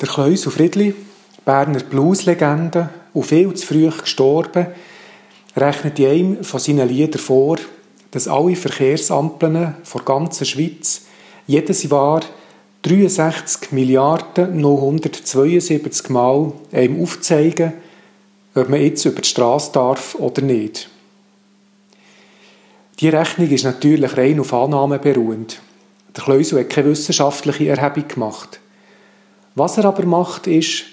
Der 0.00 0.06
Kleusel 0.06 0.52
Friedli, 0.52 0.94
Berner 1.44 1.80
Blueslegende 1.80 2.88
und 3.14 3.26
viel 3.26 3.52
zu 3.54 3.66
früh 3.66 3.90
gestorben, 3.90 4.68
rechnet 5.56 5.98
in 5.98 6.06
einem 6.06 6.44
von 6.44 6.60
seinen 6.60 6.88
Liedern 6.88 7.20
vor, 7.20 7.56
dass 8.12 8.28
alle 8.28 8.54
Verkehrsampeln 8.54 9.54
der 9.54 10.02
ganzen 10.04 10.46
Schweiz 10.46 11.06
jedes 11.48 11.82
Jahr 11.82 12.20
63 12.82 13.72
Milliarden 13.72 14.60
972 14.60 16.10
Mal 16.10 16.52
einem 16.70 17.02
aufzeigen, 17.02 17.72
ob 18.54 18.68
man 18.68 18.80
jetzt 18.80 19.04
über 19.04 19.20
die 19.20 19.28
Straße 19.28 19.72
darf 19.72 20.14
oder 20.14 20.42
nicht. 20.42 20.88
Die 23.00 23.08
Rechnung 23.08 23.50
ist 23.50 23.64
natürlich 23.64 24.16
rein 24.16 24.38
auf 24.38 24.54
Annahmen 24.54 25.00
beruhend. 25.00 25.60
Der 26.16 26.22
Kleusel 26.22 26.60
hat 26.60 26.70
keine 26.70 26.90
wissenschaftliche 26.90 27.66
Erhebung 27.68 28.06
gemacht. 28.06 28.60
Was 29.58 29.76
er 29.76 29.86
aber 29.86 30.06
macht, 30.06 30.46
ist, 30.46 30.84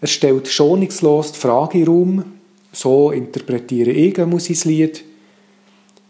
er 0.00 0.08
stellt 0.08 0.48
schonungslos 0.48 1.30
die 1.30 1.38
Frage 1.38 1.78
in 1.78 2.24
so 2.72 3.12
interpretiere 3.12 3.92
ich 3.92 4.18
muss 4.26 4.46
sein 4.46 4.58
Lied, 4.64 5.04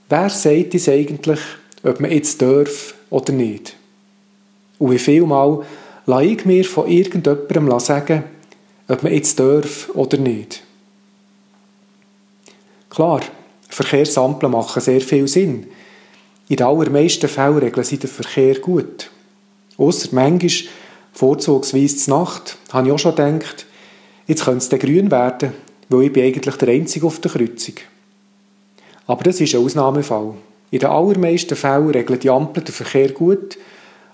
wer 0.09 0.31
sagt 0.31 0.75
es 0.75 0.89
eigentlich, 0.89 1.41
ob 1.83 2.01
man 2.01 2.11
jetzt 2.11 2.41
darf 2.41 2.95
oder 3.11 3.35
nicht? 3.35 3.77
Und 4.79 4.93
wie 4.93 4.99
viel 4.99 5.27
Mal 5.27 5.63
lasse 6.07 6.25
ich 6.25 6.47
mir 6.47 6.65
von 6.65 6.89
irgendjemandem 6.89 7.79
sagen, 7.81 8.25
ob 8.89 9.03
man 9.03 9.13
jetzt 9.13 9.39
darf 9.39 9.91
oder 9.93 10.17
nicht? 10.17 10.63
Klar, 12.89 13.21
Verkehrsampeln 13.69 14.53
machen 14.53 14.81
sehr 14.81 15.03
viel 15.03 15.29
Sinn. 15.29 15.67
In 16.49 16.57
den 16.57 16.67
allermeisten 16.67 17.29
Fällen 17.29 17.59
regeln 17.59 17.85
sie 17.85 17.99
den 17.99 18.09
Verkehr 18.09 18.59
gut. 18.61 19.11
Ausser 19.77 20.09
manchmal 20.13 20.71
vorzugsweise 21.15 21.97
zur 21.97 22.19
Nacht, 22.19 22.59
habe 22.73 22.89
ich 22.89 22.93
auch 22.93 22.99
schon 22.99 23.15
gedacht, 23.15 23.67
jetzt 24.27 24.45
könnte 24.45 24.77
es 24.77 24.81
grün 24.81 25.11
werden, 25.11 25.53
weil 25.89 26.03
ich 26.03 26.13
bin 26.13 26.25
eigentlich 26.25 26.57
der 26.57 26.69
Einzige 26.69 27.07
auf 27.07 27.21
der 27.21 27.31
Kreuzung. 27.31 27.75
Aber 29.07 29.23
das 29.23 29.41
ist 29.41 29.55
ein 29.55 29.65
Ausnahmefall. 29.65 30.35
In 30.71 30.81
den 30.81 30.89
allermeisten 30.89 31.57
Fällen 31.57 31.91
regeln 31.91 32.19
die 32.19 32.31
Ampeln 32.31 32.65
den 32.65 32.75
Verkehr 32.75 33.13
gut 33.13 33.57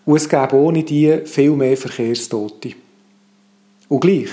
und 0.05 0.17
es 0.17 0.29
gäbe 0.29 0.57
ohne 0.57 0.83
die 0.83 1.21
viel 1.25 1.53
mehr 1.53 1.77
Verkehrstote. 1.77 2.73
Und 3.89 4.01
gleich, 4.01 4.29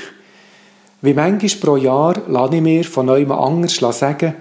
wie 1.02 1.14
manchmal 1.14 1.62
pro 1.62 1.78
Jahr 1.78 2.22
lasse 2.28 2.56
ich 2.56 2.62
mir 2.62 2.84
von 2.84 3.06
neuem 3.06 3.32
anders 3.32 3.76
sagen, 3.98 4.36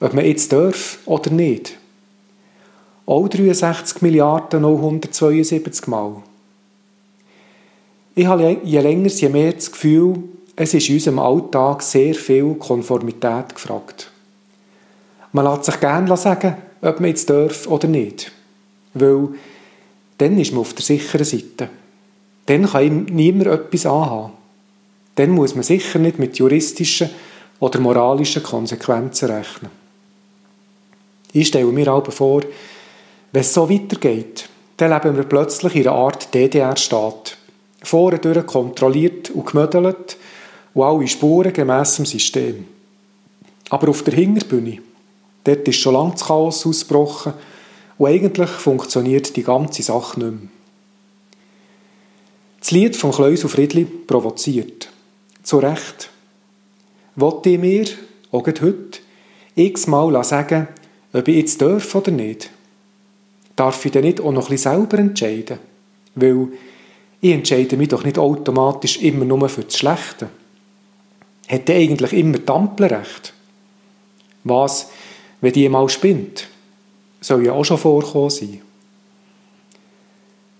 ob 0.00 0.14
man 0.14 0.24
jetzt 0.24 0.52
darf 0.52 0.98
oder 1.04 1.30
nicht. 1.30 1.76
Auch 3.06 3.28
63 3.28 4.02
Milliarden 4.02 4.62
972 4.62 5.86
Mal. 5.88 6.22
Ich 8.18 8.26
habe 8.26 8.56
je 8.64 8.80
länger, 8.80 9.08
je 9.08 9.28
mehr 9.28 9.52
das 9.52 9.70
Gefühl, 9.70 10.14
es 10.56 10.72
ist 10.72 10.88
in 10.88 10.94
unserem 10.94 11.18
Alltag 11.18 11.82
sehr 11.82 12.14
viel 12.14 12.54
Konformität 12.54 13.54
gefragt. 13.54 14.10
Man 15.32 15.44
lässt 15.44 15.64
sich 15.64 15.78
gerne 15.78 16.16
sagen, 16.16 16.56
ob 16.80 16.98
man 16.98 17.10
jetzt 17.10 17.28
darf 17.28 17.66
oder 17.66 17.86
nicht. 17.86 18.32
Weil 18.94 19.28
dann 20.16 20.38
ist 20.38 20.52
man 20.52 20.62
auf 20.62 20.72
der 20.72 20.82
sicheren 20.82 21.26
Seite. 21.26 21.68
Dann 22.46 22.66
kann 22.66 22.84
ihm 22.84 23.04
niemand 23.04 23.48
etwas 23.48 23.84
anhaben. 23.84 24.32
Dann 25.16 25.30
muss 25.32 25.54
man 25.54 25.62
sicher 25.62 25.98
nicht 25.98 26.18
mit 26.18 26.38
juristischen 26.38 27.10
oder 27.60 27.80
moralischen 27.80 28.42
Konsequenzen 28.42 29.30
rechnen. 29.30 29.70
Ich 31.34 31.48
stelle 31.48 31.66
mir 31.66 31.88
aber 31.88 32.12
vor, 32.12 32.40
wenn 33.32 33.42
es 33.42 33.52
so 33.52 33.68
weitergeht, 33.68 34.48
dann 34.78 34.90
leben 34.90 35.18
wir 35.18 35.24
plötzlich 35.24 35.74
in 35.74 35.86
einer 35.86 35.96
Art 35.96 36.32
DDR-Staat 36.32 37.35
vorne 37.86 38.42
kontrolliert 38.44 39.30
und 39.30 39.46
gemödelt 39.46 40.16
und 40.74 40.82
alle 40.82 41.08
Spuren 41.08 41.52
gemäss 41.52 41.96
dem 41.96 42.06
System. 42.06 42.66
Aber 43.70 43.88
auf 43.88 44.02
der 44.02 44.14
Hinterbühne, 44.14 44.78
dort 45.44 45.66
ist 45.66 45.76
schon 45.76 45.94
lange 45.94 46.12
das 46.12 46.24
Chaos 46.24 46.66
ausgebrochen 46.66 47.34
und 47.98 48.08
eigentlich 48.08 48.50
funktioniert 48.50 49.36
die 49.36 49.42
ganze 49.42 49.82
Sache 49.82 50.20
nicht 50.20 50.32
mehr. 50.32 50.50
Das 52.60 52.70
Lied 52.72 52.96
von 52.96 53.12
Kleusel 53.12 53.48
Friedli 53.48 53.84
provoziert. 53.84 54.88
Zu 55.42 55.58
Recht. 55.58 56.10
Wollte 57.14 57.50
ich 57.50 57.58
mir, 57.58 57.86
auch 58.32 58.46
heute, 58.46 58.98
x-mal 59.54 60.24
sagen, 60.24 60.68
ob 61.12 61.28
ich 61.28 61.36
jetzt 61.36 61.62
darf 61.62 61.94
oder 61.94 62.10
nicht? 62.10 62.50
Darf 63.54 63.84
ich 63.84 63.92
denn 63.92 64.04
nicht 64.04 64.20
auch 64.20 64.32
noch 64.32 64.48
ein 64.48 64.50
bisschen 64.50 64.72
selber 64.72 64.98
entscheiden? 64.98 65.58
Weil 66.16 66.48
ich 67.20 67.32
entscheide 67.32 67.76
mich 67.76 67.88
doch 67.88 68.04
nicht 68.04 68.18
automatisch 68.18 68.98
immer 68.98 69.24
nur 69.24 69.48
für 69.48 69.64
das 69.64 69.76
Schlechte. 69.76 70.28
Hätte 71.46 71.74
eigentlich 71.74 72.12
immer 72.12 72.38
die 72.38 72.48
Ampel 72.48 72.86
recht? 72.86 73.32
Was, 74.44 74.90
wenn 75.40 75.52
die 75.52 75.68
mal 75.68 75.88
spinnt? 75.88 76.48
Soll 77.20 77.46
ja 77.46 77.52
auch 77.52 77.64
schon 77.64 77.78
vorkommen 77.78 78.30
sein. 78.30 78.60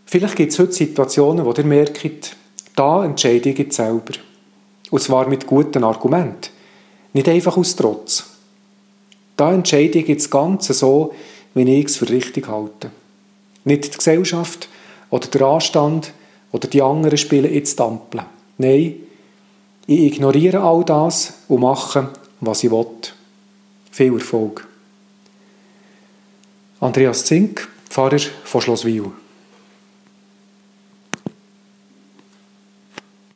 Vielleicht 0.06 0.36
gibt 0.36 0.52
es 0.52 0.58
heute 0.58 0.72
Situationen, 0.72 1.44
wo 1.44 1.52
ihr 1.52 1.64
merkt, 1.64 2.36
da 2.76 3.04
entscheide 3.04 3.50
ich 3.50 3.58
jetzt 3.58 3.76
selber. 3.76 4.14
Und 4.90 5.02
zwar 5.02 5.28
mit 5.28 5.46
guten 5.46 5.82
Argumenten. 5.82 6.50
Nicht 7.12 7.28
einfach 7.28 7.56
aus 7.56 7.74
Trotz. 7.74 8.24
Da 9.36 9.52
entscheide 9.52 9.98
ich 9.98 10.08
jetzt 10.08 10.30
ganz 10.30 10.68
so, 10.68 11.12
wie 11.54 11.80
ich 11.80 11.86
es 11.86 11.96
für 11.96 12.08
richtig 12.08 12.48
halte. 12.48 12.90
Nicht 13.64 13.92
die 13.92 13.96
Gesellschaft 13.96 14.68
oder 15.10 15.26
der 15.26 15.42
Anstand, 15.42 16.12
oder 16.56 16.68
die 16.68 16.80
anderen 16.80 17.18
spielen 17.18 17.52
jetzt 17.52 17.78
Ampel. 17.82 18.22
Nein, 18.56 18.94
ich 19.86 20.00
ignoriere 20.00 20.62
all 20.62 20.84
das 20.84 21.34
und 21.48 21.60
mache, 21.60 22.08
was 22.40 22.64
ich 22.64 22.70
will. 22.70 22.86
Viel 23.90 24.14
Erfolg. 24.14 24.66
Andreas 26.80 27.26
Zink, 27.26 27.68
Pfarrer 27.90 28.18
von 28.44 28.62
Schlosswil. 28.62 29.12